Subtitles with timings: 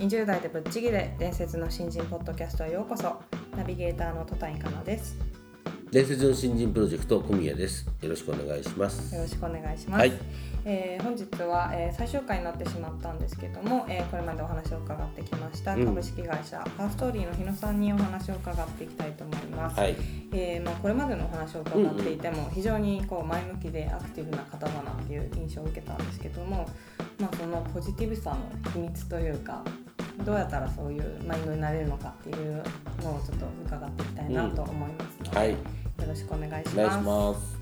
[0.00, 3.20] 20代でぶっちぎれ伝説の新人ポッドキャストへようこそ。
[3.54, 5.14] ナビゲーターの戸谷香奈です。
[5.90, 7.86] 伝説の新人プロジェクト小宮です。
[8.00, 9.14] よろしくお願いします。
[9.14, 10.12] よろしくお願いします、はい。
[10.64, 15.84] えー本日は、えー最終回になってしまったんですけども、えーこれまでお話を伺ってきましたうん。
[15.84, 19.96] 株式会社ハーストーリーの日野さんにお話を伺っていきたいと思います、はい。
[20.32, 26.66] えーまあ、これまでのお話を伺っていても非常にこう前向きでアクティブな方だなっていう印象を受けたんですけども、
[27.18, 29.62] まあ、そのポジティブさの秘密というか
[30.24, 32.62] どうやったらそういうマインドになれるのかっていう
[33.02, 35.50] のをちょっと伺っていきたいなと思いますので、はい。
[35.50, 35.56] よ
[36.06, 37.60] ろしくお願いしお願いします。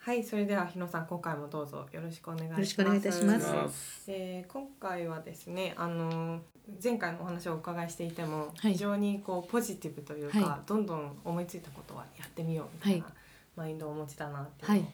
[0.00, 2.58] はい、それでは日野さん今回もどうぞよろしくお願いします。
[2.58, 4.04] よろしくお願いいたします。
[4.08, 6.40] えー今回はですね、あの
[6.82, 8.72] 前回のお話をお伺いしていても、はい。
[8.72, 13.14] 非常にこうポジティブというか、はどんどん思いついたことはやってみようみたいなはい。
[13.56, 14.84] マインドをお持ちだなっていう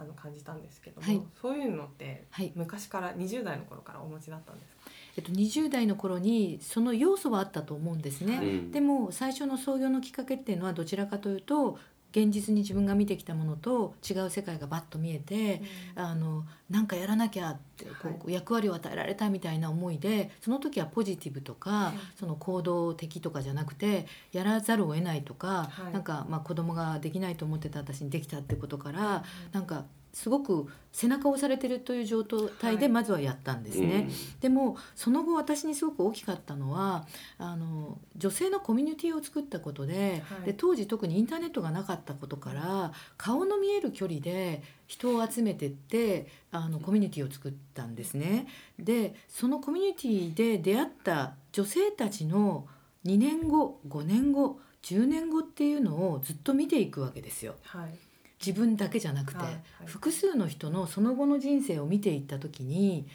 [0.00, 4.80] あの感じたんですけども、はいそういうのってはい昔から20代の頃からお持ちだったんですか？
[5.16, 8.36] えっと、20代の頃にその要素はあったと思うんですね。
[8.36, 11.78] うんでも最初の創業のきっかけっていうのはどちらかというと
[12.12, 15.62] 現実に自分が見てきたものと違う世界がバッと見えて、
[15.94, 22.18] あのなんかやらなきゃってこう、は役割を与えられたみたいな思いでその時はポジティブとか、い。
[22.18, 25.92] その行動的とかじゃなくてやらざるを得ないとか、はい。
[25.92, 34.08] なんかまあ子供ができないと思ってた私にできたってことから、なんかすごく背中を押されてるという状態はいでまずはやったんですね。
[34.40, 37.06] でもその後私にすごく大きかったのは
[37.38, 48.46] あの女性のコミュニティを作ったことで,、はいで当時特にインターネットがなかったことから顔の見える距離で人を集めてってあのコミュニティを作ったんですね。
[48.78, 52.66] でそのコミュニティで出会った女性たちの
[53.04, 57.54] 2年後5年後10年後っていうのをずっと見ていくわけですよ。
[57.62, 58.09] はい。
[58.44, 63.06] 自分だけじゃなくて、はいはい複数の人のその後の人生を見ていった時に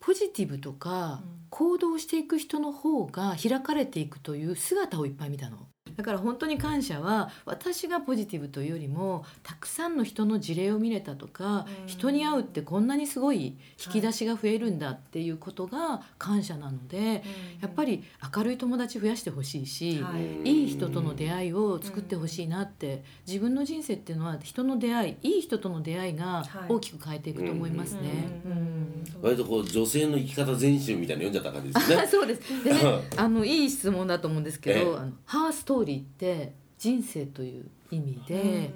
[0.00, 5.68] ポジティブとかうん行動していく人の方が開かれていくという姿をいっぱい見たの。
[6.00, 11.86] だから本当に感謝は私がポジティブというよりもたくさんの人の事例を見れたとか、うん。
[11.86, 17.22] 人に会うってこんなにすごい引き出しが増えるんだっていうことが感謝なので、
[17.60, 18.02] やっぱり
[18.34, 20.50] 明るい友達増やしてほしいし、はい。
[20.50, 26.72] いい人との出会いを作ってほしいなって、自分の人生っていうのは人の出会いいい人との出会いがはい。
[26.72, 28.00] 大きく変えていくと思いますね。
[28.46, 28.80] うんうんうん
[29.22, 32.06] 割とこう女性の生き方全集みたいなの読んじゃった感じですね。
[32.08, 32.64] そうです。
[32.64, 32.80] でね
[33.16, 34.84] あのいい質問だと思うんですけええ。
[34.84, 38.70] ど「あのハーストーリー」って人生という意味で、うん。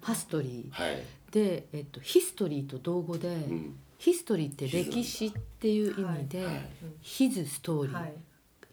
[0.00, 3.76] ハストリはい、ーで、えっと、ヒストリーと同語で、うん。
[3.98, 6.70] ヒストリーって歴史っていう意味で、はい。
[7.00, 8.12] ヒズストーリー、はい。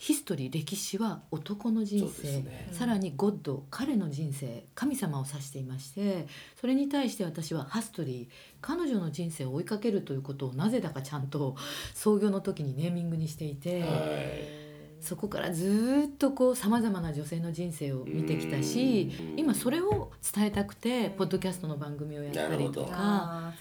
[0.02, 2.70] ヒストリー歴史は男の人生、ね。
[2.72, 4.64] さらにゴッド彼の人生。
[4.74, 6.26] 神様を指していまして
[6.60, 8.28] それに対して私はハストリー。
[8.62, 11.56] 彼女の人生を追いかけるということをなぜだかちゃんと
[11.94, 14.61] 創業の時にネーミングにしていて、はい
[15.02, 19.40] そこからずーっとこうさまざまな女性の人生を見てきたしうん。
[19.40, 23.54] 今それを伝えたくてポッドキャストの番組をやったりとか、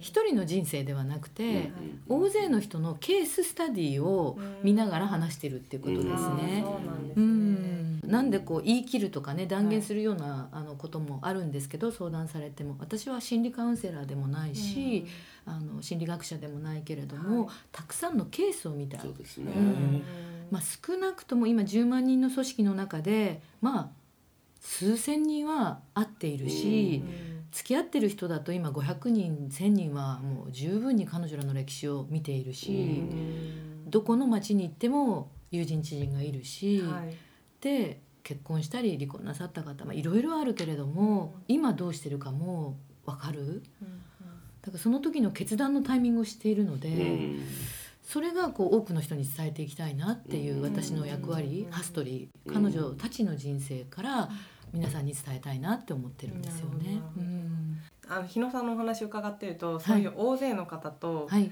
[0.00, 1.70] 一人の人生ではなくて、
[2.08, 6.64] 大勢の人のケーススタディを見ながら話してるっていうことですね。
[8.04, 15.06] なんでこう言い切るとかね断言するような、あのこともあるんですけど相談されても私は心理カウンセラーでもないし、
[15.46, 17.56] あの心理学者でもないけれども、はい。
[17.72, 19.00] たくさんのケースを見た。
[19.00, 20.02] そうですね、うん
[20.54, 23.88] まあ、少なくとも今10万人の組織の中でまあ
[24.60, 27.02] 数千人は会っているし、
[27.50, 33.02] 付き合ってる人だと今500人1,000人はもう十分に彼女らの歴史を見ているし、
[33.88, 37.16] どこの町に行っても友人知人がいるし、はい。
[37.60, 43.60] で結婚したり離婚なさった方まあいろいろあるけれども、今どうしてるかも分かる。
[44.62, 46.90] だからその時の決断のタイミングを知っているので。
[48.04, 51.72] うんそれがこう多くの人に伝えていきたいなっていう私の役割、うん。
[51.72, 52.70] ハストリーうん。
[52.70, 54.28] 彼女たちの人生から
[54.72, 57.00] 皆さんに伝えたいなって思ってるんですよね。
[58.06, 61.50] あの日野さんのお話を伺ってるとそういう大勢の方と、はい。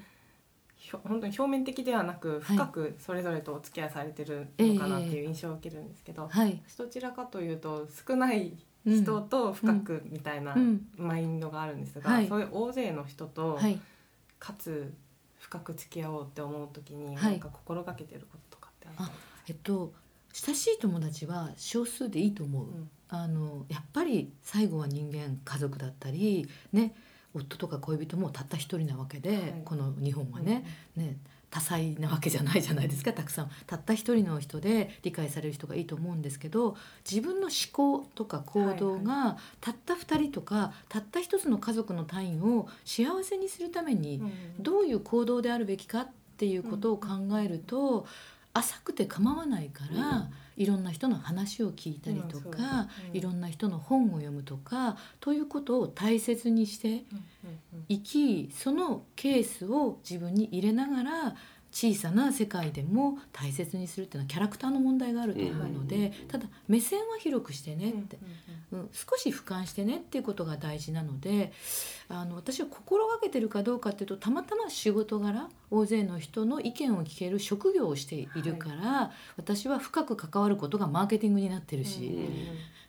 [0.76, 6.60] ひょ本当に表面的ではなく深くそれぞれとお付き合いされてるのかなっていう印象を受けるんですけど、はい。
[6.76, 8.52] どちらかというと少ない
[8.84, 10.86] 人と深くみたいなうん。
[10.96, 12.28] マインドがあるんですが、はい。
[12.28, 13.80] そういう大勢の人とはい。
[14.38, 14.92] かつ
[15.42, 17.32] 深く付き合おうって思う時にはい。
[17.32, 19.10] なんか心がけてることとかってあ
[19.48, 19.92] えっと
[20.32, 22.90] 親しい友達は少数でいいと思う、うん。
[23.08, 26.94] あのやっぱり最後は人間家族だったりね
[27.34, 29.62] 夫とか恋人もたった一人なわけで、はい。
[29.64, 30.64] この日本はね,、
[30.96, 31.16] ね
[31.52, 33.12] 多彩なわけじゃないじゃないですか。
[33.12, 36.76] たくさんたった一人の人で理解される人がいいと思うんですけど
[37.08, 46.08] 自分の思考とか行動がたった二人とかたった一つの家族の単位を幸せにするためにうんどういう行動であるべきかっ
[46.38, 47.08] ていうことを考
[47.38, 48.06] えると、
[48.54, 57.04] 浅くて構わないから、いろんな人の話を聞いたりとか、うんいろんな人の本を読むとかということを大切にして
[57.88, 61.36] いきそのケースを自分に入れながら
[61.72, 68.18] 小さな世界でも大切にするっていうのはキャラクターの問題があると思うので、ただ目線は広くしてねって、
[68.72, 71.52] うん、少し俯瞰してねっていうことが大事なので
[72.08, 82.28] あの私は心がけてるかどうかっていうとたまたま仕事柄大勢の人の意見を聞ける職業をしているから、私は深く関わることがマーケティングになってるし、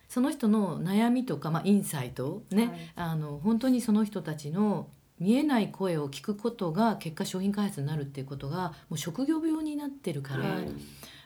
[0.08, 2.92] その人の悩みとか、まあ、インサイトね、はい。
[2.96, 4.88] あの本当にその人たちの
[5.20, 10.68] 見えない声を聞くことが結果商品開発になるっていうことがもう職業病になってるから、はい。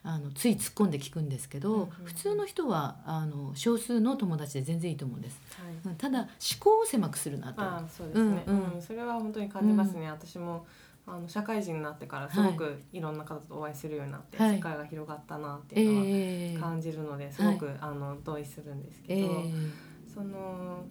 [0.04, 1.88] あのつい突っ込んで聞くんですけど、うんうんうん。
[2.04, 5.40] 普通の人はあの少数の友達で全然いいと思うんです。
[5.60, 5.74] はい。
[5.84, 6.28] うんただ思
[6.60, 7.62] 考を狭くするなと。
[7.62, 8.58] ああそうですね、ううん。
[8.58, 10.66] んうんそれは本当に感じますね、私も
[11.06, 14.56] あの社会人になってからすごくいろんな方とお会いするようになって、はい。
[14.56, 19.70] 世界が広がったなってえいうのはー感じるのですごく、あの同意するんですけど、えー
[20.14, 20.84] その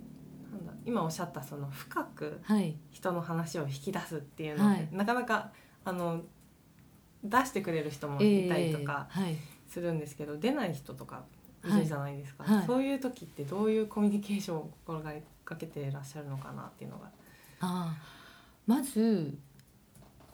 [0.65, 2.75] なんだ今おっしゃったその深くはい。
[2.91, 4.95] 人の話を引き出すっていうのって、はい。
[4.95, 5.51] なかなか
[5.85, 6.21] あの
[7.23, 9.35] 出してくれる人もえーいたりとかはい。
[9.67, 11.23] するんですけど、出ない人とか
[11.65, 11.67] い。
[11.71, 12.57] るじゃないですか、はい。
[12.57, 15.11] はいそういう時ってどういうコミュニケーションを心が
[15.57, 17.05] けていらっしゃるのかなっていうのが。
[17.59, 17.95] ああ。
[18.65, 19.37] まず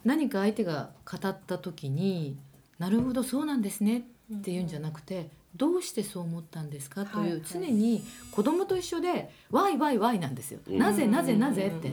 [0.04, 2.36] 何か相手が語った時に
[2.78, 10.60] 「なるほどそうなんですね」っていうんじゃなくて「どうしてそう思ったんですか?」とはいいう常に子供と一緒で「ワイワイワイ」なんですよ。
[10.66, 10.78] うん。
[10.78, 11.92] なぜなぜなぜって。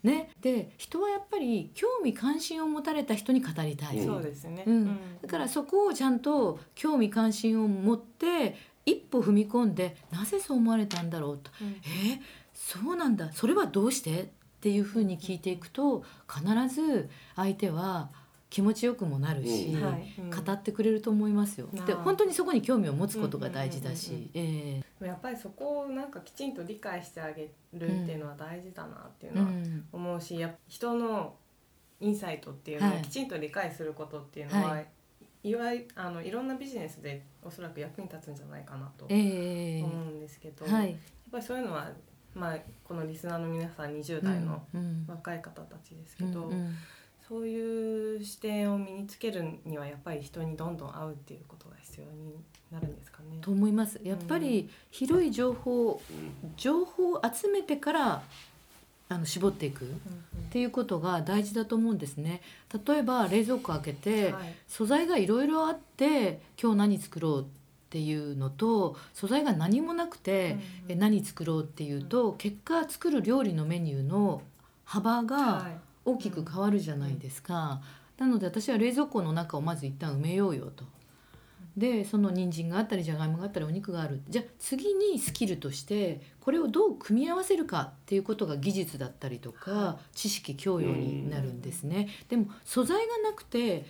[0.00, 4.62] ね、で人はやっぱり興味関心を持たれた人に語りたい、うんそうですね。
[4.64, 4.98] うん。
[5.20, 8.56] だからそこをちゃんと興味関心を持って
[8.86, 11.50] 一歩踏み込んでなぜそう思われたんだろうと。
[11.60, 11.68] うん。
[11.70, 12.20] え？
[12.54, 13.32] そうなんだ。
[13.32, 14.22] それはどうして？
[14.22, 14.26] っ
[14.60, 18.10] ていうふうに聞いていくと必ず相手は
[18.50, 21.68] 気持ちよくもなるし、語ってくれると思いますよ。
[21.86, 23.94] で本当にそこに興味を持つことが大事だうん。
[23.94, 23.94] うん。
[23.94, 29.88] うんし、えやっぱりそこをなんかきちんと理解してあげるっていうのは大事だなっていうえうのはん。
[29.92, 31.36] 思うし、やっぱ人の
[32.00, 32.98] インサイトっていうのはい。
[32.98, 35.54] をきちんと理解することっていうのは、、はい。
[35.54, 39.82] わゆるあのいろんなビジネスでおそらく役に立つんじゃないかなとええ。
[39.82, 40.96] 思うんですけど、やっはい、
[41.30, 41.90] ぱりそういうのは、
[42.34, 45.04] まあ、このリスナーの皆さん20代のうん。
[45.06, 46.74] 若い方たちですけど、うんうん
[47.28, 52.34] そういう視点を身につけるにはやっぱり人にどんどん会うっていうことが必要に
[52.72, 53.36] なるんですかね。
[53.42, 54.00] と思います。
[54.02, 56.00] やっぱり広い情報
[56.56, 58.22] 情報を集めてから
[59.10, 60.48] あの絞っていくっうんうん。
[60.50, 62.40] ていうことが大事だと思うんですね。
[62.86, 64.54] 例えば冷蔵庫開けて、はい。
[64.66, 67.44] 素材がいろいろあって今日何作ろうっ
[67.90, 70.56] ていうのと素材が何もなくて、
[70.88, 74.40] う何作ろうっていうと結果作る料理のメニューの
[74.86, 77.80] 幅がはい大きく変わるじゃないですか。
[78.16, 80.84] なので私は冷蔵庫の中をまず一旦埋めようよと。
[81.76, 92.08] でその人参があったりじゃがいもがあったりお肉があるじゃあ次にスキルとしてこれをどう組み合わせるかっていうことが技術だったりとか、は知識教養になるんですね。
[92.28, 93.86] でも素材がなくて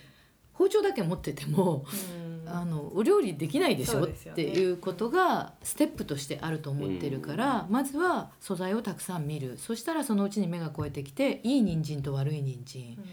[0.53, 4.13] 包丁だけ持っててもうんあのお料理できないでしょね。
[4.13, 9.57] っていうことがステップとしてあると思ってるから、まずは素材をたくさん見る。
[9.57, 12.95] そしたらそのうちに目が超えてきていい人参と悪い人参。
[12.97, 13.05] うん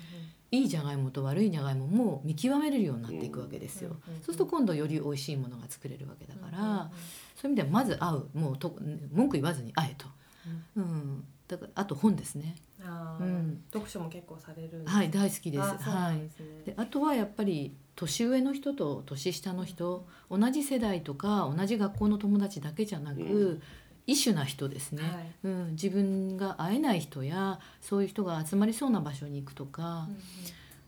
[0.52, 3.96] いいじゃがいもと悪いじゃがいもも見極めれるようになっていくわけですよ。
[4.06, 6.90] うんうんそうすると今度より美味しいものが作れるわけだから、うんうん
[7.36, 8.38] そういう意味ではまず会う。
[8.38, 8.78] もうと
[9.12, 10.06] 文句言わずに会えと、
[10.76, 12.56] うん、だからあと本ですね。
[13.20, 13.62] うん。
[13.72, 15.62] 読書も結構されるんですはい大好きです。
[15.62, 16.46] あそうなはいんですね。
[16.66, 23.62] であとはやっぱり年上の人と年下の人同じ世代とか同じ学校の友達だけじゃなく、うん。
[24.08, 25.34] 異種な人ですね、はい。
[25.44, 30.16] うん、自分が会えない人やそういう人が集まりそうな場所に行くとか、うん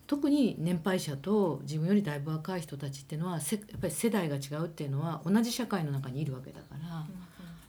[0.09, 7.07] 特に年配者と自分よりだいぶ若い人たちっていうのはせやっぱり世代が違うっていうのは同じ社会の中にいるわけだから、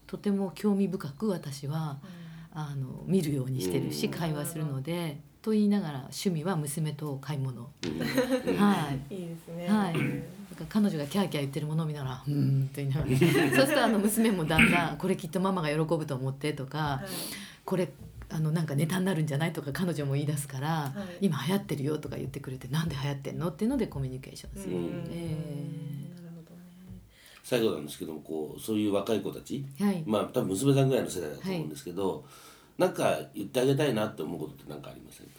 [0.07, 2.00] とても興味深く私は
[2.51, 5.22] あの見るようにしてるしうん会話するので。
[5.41, 7.70] と言いながら趣味は娘と買い物。
[7.86, 7.88] う
[8.51, 9.15] んはい。
[9.15, 9.68] いいですね。
[9.70, 9.96] はい
[10.68, 13.08] 彼女がキャーキャー言ってるものを見ながら「うーん」と言いながら
[13.56, 17.08] そうするとあの娘もだんだん「これきっとママが喜ぶと思って」とかはい
[17.63, 17.89] 「これ
[18.27, 24.75] あのなんかネタになるんじゃない?」とか彼女も言い出すからはい「今流行ってるよ」とか言ってくれて「なんで流行ってんの?」っていうのでコミュニケーションする。
[24.75, 25.78] うんえなるほどね。
[27.43, 30.03] 最後なんですけどもこうそういう若い子たちはい。
[30.05, 32.25] まあ多分娘さんぐらいの世代だと思うんですけど、
[32.77, 35.34] なんか言ってあげたいなって思うことって何かありませんか？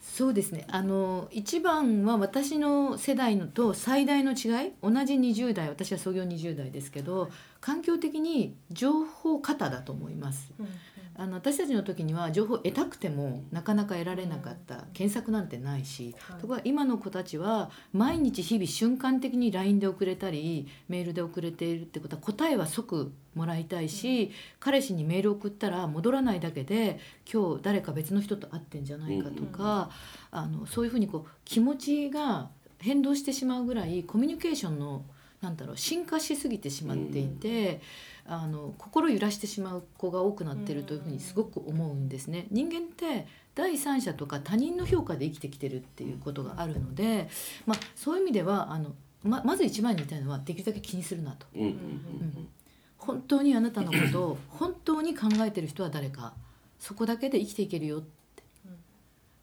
[0.00, 0.64] そうですね。
[0.70, 7.30] あの一番は私の世代のと最大の違い同じ20代私は創業20代ですけど
[7.64, 10.52] 環境的に情報過多だと思います。
[10.60, 10.68] うん
[11.16, 16.40] あの私たちの時には情報を得たくてもなかなか得られなかった検索なんてないし、はい。
[16.40, 26.98] ところが今の子たちは毎日日々瞬間的に LINE で送れたりメールで送れているってことは答えは即もらいたいし、彼氏にメール送ったら戻らないだけで
[27.32, 29.90] 今日誰か別の人と会ってんじゃないかとか、
[30.32, 35.04] あのそういうふうにこう気持ちが変動してしまうぐらいコミュニケーションの
[35.44, 37.80] なんだろう進化しすぎてしまっていて、
[38.26, 42.46] あの心揺らしてしまう子が多くなってるというふうにすごく思うんですね。
[42.50, 47.28] 人間って第三者とか他人の評価で生きてきてるっていうことがあるので、
[47.66, 51.46] まあ、そういう意味ではあのままず一番に言いたいのはできるだけ気にするなと。
[51.54, 52.48] うんうん
[52.96, 56.32] 本当にあなたのことを本当に考えてる人は誰か
[56.78, 58.23] そこだけで生きていけるよって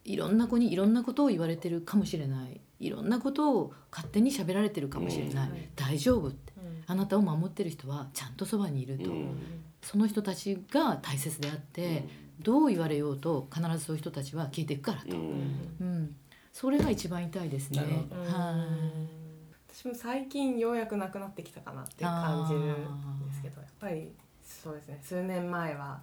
[0.03, 2.59] いろんな子にいろんなことを言われてるかもしれない。
[2.79, 5.57] いろんなことを勝手に喋られてるかもしれない、うん。
[5.75, 6.53] 大丈夫って。
[6.57, 6.83] うん。
[6.87, 9.35] あなたを守ってる人はちゃんとそばにいると、うん。
[9.81, 12.07] その人たちが大切であって、
[12.39, 15.23] どう言われようと必ずそういう人たちは聞いていくからと、うん。
[15.79, 16.15] うん。
[16.51, 17.79] それが一番痛いですね。
[17.79, 19.21] はい。
[19.73, 22.63] 私も最近ようやくなくなってきたかなって感じるん
[23.25, 24.11] ですけどやっぱり
[24.43, 24.99] そうですね。
[25.01, 26.01] 数年前は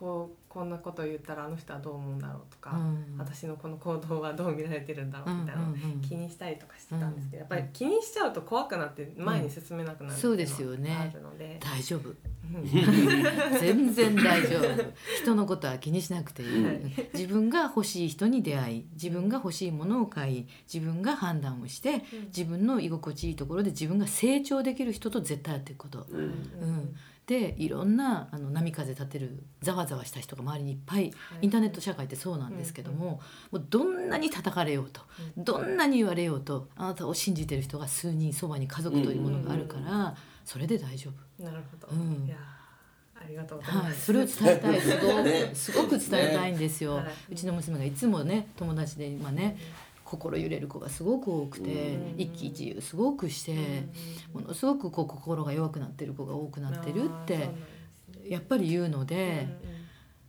[0.00, 3.18] こうこんなこと言ったらあの人はどう思うんだろうとか、うん。
[3.18, 6.00] 私のこの行動はどう見られてるんだろうみたいなのをうんうんうん。
[6.00, 7.56] 気にしたりとかしてたんですけど、うん。
[7.56, 11.14] やっぱり気にしちゃうと怖くなって前に進めなくなるっていそうですよね。
[11.60, 12.08] 大丈夫。
[12.08, 12.64] うん。
[13.60, 14.92] 全然大丈夫。
[15.22, 16.80] 人のことは気にしなくていい、はい。
[17.12, 22.02] 自分が欲しい人に出会い自分が欲しいものを買い自分が判断をして
[22.34, 26.18] 自分の居心地いいところで自分が成長できる人と絶対やっていくこと、うん。
[26.18, 26.96] うん
[27.30, 31.12] でいろんなあの波風立てるざわざわした人が周りにいっぱい、はい。
[31.42, 33.20] インターネット社会ってそうなんですけども,、
[33.52, 35.00] もうどんなに叩かれようと、
[35.36, 41.44] どんなに言われようとあなたを信じてる人が数人そばに家族というものがあるから、それで大丈夫。
[41.44, 42.26] なるほど、うん。
[42.26, 44.80] いやーありがとうございます、はい、それを伝えたい。
[45.54, 47.04] すごすごく伝えたいんですよ、はい。
[47.30, 49.56] うちの娘がいつもね友達で今ね
[50.10, 52.20] 心揺れる子がすごく多くて、うん。
[52.20, 53.86] 一喜一憂すごくして、
[54.34, 57.50] ものすごくこう心が弱くなってる子が多くなってるって
[58.28, 59.46] やっぱり言うので、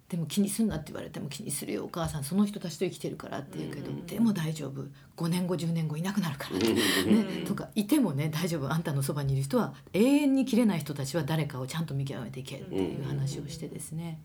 [0.07, 4.83] でも気にすんなって言われても気にするよお母さんその人たちと生きてるからって言うけど、うんでも大丈夫。
[5.17, 6.75] 5年後10年後いなくなるからね。
[7.07, 8.71] うんとかいてもね大丈夫。
[8.71, 14.21] あんたのそばにいる人は永遠に切れない人たちは誰かをちゃんと見極めていけっていう話をしてですね、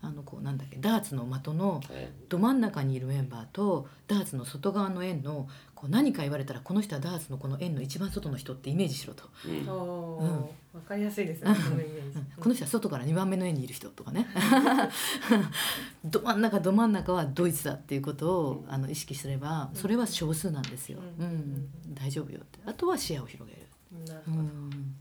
[0.00, 1.82] あのこうなんだっけダーツの的のはい
[2.28, 9.68] ど真ん中にいるメンバーとダーツの外側の円のこう何か言われたらこの人はダーツのこの円の一番外の人ってイメージしろと、うん。
[9.68, 10.30] おうん。
[10.74, 12.18] わかりやすいですね、そのイメージ。
[12.18, 14.26] う んこの人は外から2番目の円にいる人とかね。
[16.04, 21.28] ど真ん中ど真ん中はドイツだっていうことをあの意識すればそれは少数なんですよ、ううん。
[21.28, 22.58] ん大丈夫よって。
[22.66, 24.96] あとは視野を広げる、うなるほど、いん、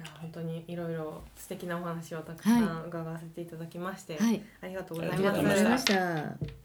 [0.00, 4.42] や本当にいろいろ素敵なお話をたくさん伺わせていただきまして、はい。
[4.62, 5.22] ありがとうございあます。
[5.22, 6.60] りがとうございまた。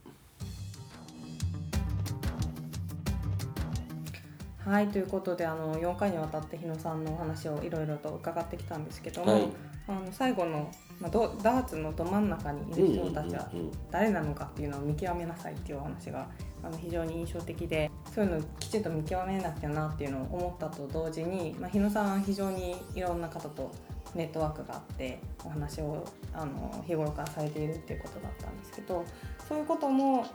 [4.70, 9.48] はいということであの4回にわたって日野さんのお話をいろいろと伺ってきたんですけども、はい。
[9.88, 13.48] あの最後の、まあ、どダーツのど真ん中にいる人たちは
[13.92, 16.28] 誰なのかっていうのを見極めなさいっていうお話が
[16.64, 23.70] あの非常に印象的でそういうのをきちんと見極めなきゃなっていうのを思ったと同時に、まあ、日野さんは非常にいろんな方と
[24.14, 29.04] ネットワークがあってお話をあの日頃からされているっていうことだったんですけど
[29.46, 30.26] そういうことも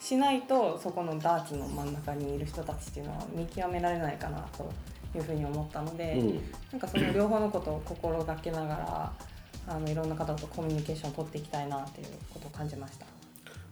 [0.00, 4.68] しないとそこのダーツの真ん中にいる人たちっていうのは見極められないかなと
[5.14, 6.40] いうふうに思ったので、うん
[6.72, 9.12] なんかその両方のことを心がけながら
[9.68, 13.06] あのいろんな方とコミュニケーションを取っていきたいなっていうことを感じました。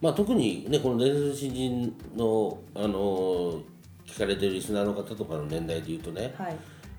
[0.01, 3.61] まあ、特にねこの伝説新人の、あの
[4.05, 6.55] 聞かれてるリスナーの方とかの年代でいうとねはい、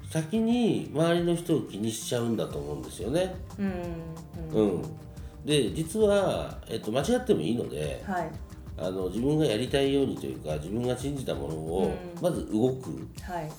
[0.09, 3.35] 先に周りの人を気にしちゃうんだと思うんですよね。
[3.59, 4.83] うん、ううんん、
[5.45, 8.31] で実は、えっと、間違ってもいいのではい、
[8.79, 12.23] あの自分がやりたいようにというか自分が信じたものをうん。
[12.23, 12.91] まず動く。
[13.23, 13.51] はい、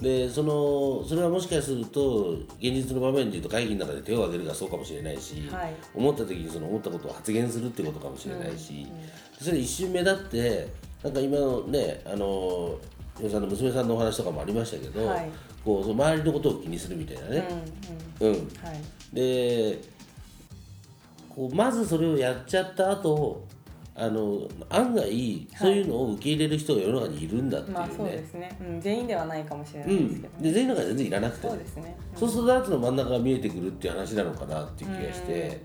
[0.00, 5.74] でそのそれはもしかすると現実の場面でいうと会議の中で手を挙げるがそうかもしれないし、はい。
[5.94, 8.86] 思った時にその思ったことを発言するってことかもしれないし、
[9.40, 10.68] それ一瞬目立って
[11.02, 12.78] なんか今のねあの
[13.18, 15.30] 皆さんの娘さんのお話とかもありましたけど、はい。
[15.64, 17.48] こうその周りのことを気にするみたいなね、
[18.20, 18.30] うん。
[18.32, 18.40] はい。
[19.14, 19.80] で
[21.30, 23.45] こうまずそれをやっちゃった後
[23.98, 30.42] あの案外そういうのを受け入れる人が世の中にいるんだっていうね、まあそうですね、うん、全員ではないかもしれなうんいですけど、ね。
[30.42, 31.48] で全員の中で全然いらなくて。
[31.48, 35.60] そうですね、そうするとダーツの真ん中が見えてくるっていう話なのかなっていう気がして、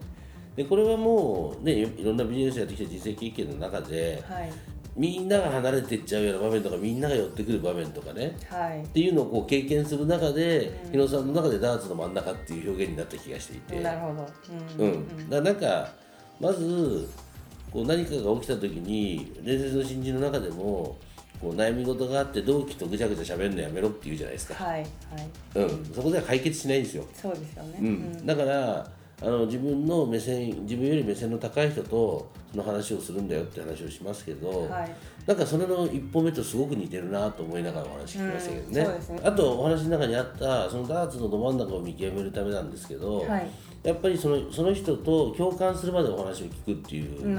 [0.55, 4.51] でこれはもうねいいろんなビジネスやってきた人生経験の中ではい。
[4.93, 8.35] みんなが離れていっちゃうような場面とかみんなが寄ってくる場面とかね。
[8.49, 8.83] はい。
[8.83, 14.27] っていうのをこう経験する中で、日野さんの中でダーツの真ん中っていう表現になった気がしていて、なるほど、
[14.79, 15.93] ううんん、だからなんか
[16.41, 17.09] まず
[17.71, 20.97] こう何かが起きた時に伝説の新人の中でも
[21.41, 24.87] こう悩み事があって同期とぐちゃぐちゃ喋るのやめろって言うじゃないですか、はいはい。
[25.55, 28.25] うん、そこでは解決しないんですよ、そうですよね、うん。
[28.25, 28.87] だから
[29.21, 34.91] あの自分の目線自分より目線の高い人とその話をするんだよって話をしますけど、はい
[35.27, 39.21] なんかそれの一歩目とすごく似てるなと思いながらお話聞きましたけどね,、うんね。
[39.23, 43.47] あとお話の中にあったそのダーツのど真ん中を見極めるためなんですけど、はい。
[43.83, 47.37] やっぱりそのその人と共感するまでお話を聞くっていう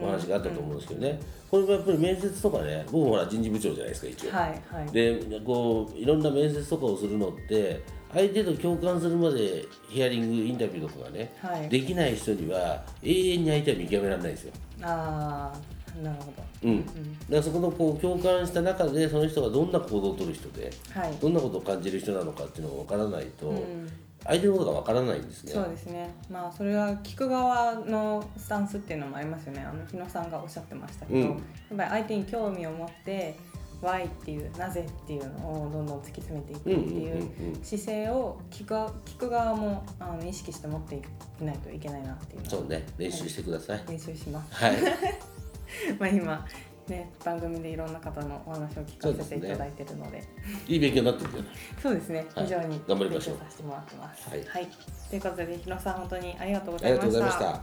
[0.00, 4.92] お話があったと思うんですけどね、これもやっぱり面接とかね僕もほら人事部長じゃないですか一応、はいはい。
[4.92, 11.68] でこういろんな面接とかをするのって相手と共感するまでヒアリングインタビューとかがね、はい。
[11.68, 14.52] できない人には永遠に相手は見極められないんですよ。
[14.82, 16.68] ああなるほど。
[16.68, 16.96] うん、だか
[17.30, 21.12] らそこのこう共感した中でその人がどんな行動を取る人ではい。
[21.20, 23.90] どんなことを感じる人なのかっていうのが分からないと、うん。
[24.24, 25.52] 相手のことが分からないんですね。
[25.52, 26.14] そうですね。
[26.30, 29.60] まあそれは聞く側のスタンスっていうのもありますよね。
[29.60, 31.24] あの日野さんがおっしゃってましたけど、うん。
[31.24, 31.38] やっ
[31.76, 33.36] ぱり相手に興味を持って
[33.82, 37.30] Why っていうなぜっていうのをどんどん突き詰めていくっていう
[37.62, 41.02] 姿勢を聞く側聞く側もあの意識して持って
[41.40, 42.86] いないといけないなっていうそうね。
[42.96, 43.84] 練習してください。
[43.86, 44.54] 練習します。
[44.54, 44.76] はい、
[45.98, 46.46] まあ今
[46.88, 50.22] ね番組でいろんな方のお話を聞かせていただいてるので
[50.66, 51.50] いい勉強になってるじゃない。
[51.82, 54.28] そうですねはい非常に頑張りましょうさせてもらってます。
[54.30, 54.68] はい
[55.10, 57.34] ということで日野さん本当にありがとうごありがとうざいまし。
[57.34, 57.62] ございましたた。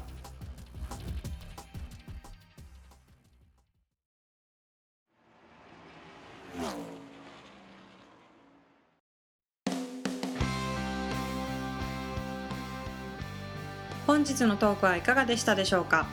[14.07, 16.07] 本日のトークはいかがでしたでしょうか？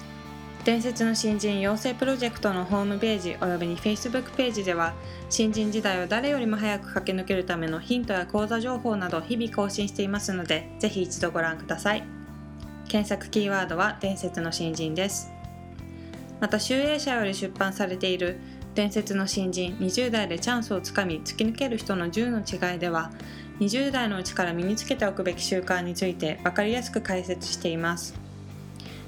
[0.65, 4.93] 伝説の新人養成プロジェクトのホームページおよびに Facebook ページでは
[5.31, 12.05] 新人時代を誰よりも早く駆け抜けるためのヒントや講座情報など日々更新していますのでぜひ一度ご覧ください。
[12.89, 15.31] 検索キーワードは伝説の新人です。
[16.41, 18.39] また集英社より出版されている
[18.75, 23.11] 伝説の新人20代でチャンスをつかみ突き抜ける人の10の違いでは
[23.61, 28.28] 20代のうちから身につけておくべき習慣について分かりやすく解説しています。